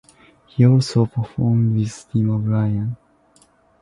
[0.47, 2.95] He also performed with Dima Bilan.